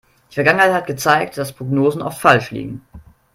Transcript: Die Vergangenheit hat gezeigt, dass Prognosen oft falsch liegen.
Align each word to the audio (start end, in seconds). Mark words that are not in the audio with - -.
Die 0.31 0.33
Vergangenheit 0.33 0.73
hat 0.73 0.87
gezeigt, 0.87 1.37
dass 1.37 1.53
Prognosen 1.53 2.01
oft 2.01 2.19
falsch 2.19 2.49
liegen. 2.49 2.83